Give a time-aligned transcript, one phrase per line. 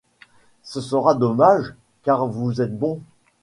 [0.63, 3.01] Ce sera dommage, car vous êtes bon.